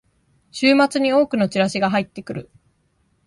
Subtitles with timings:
[0.49, 2.49] 週末に多くのチラシが入ってくる